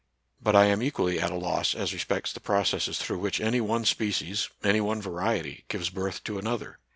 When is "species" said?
3.85-4.49